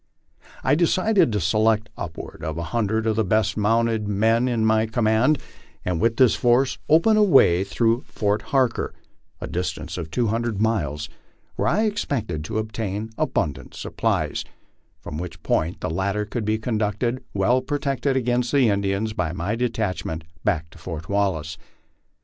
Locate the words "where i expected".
11.55-12.43